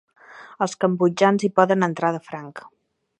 [0.65, 2.65] Els cambodjans hi poden entrar de franc.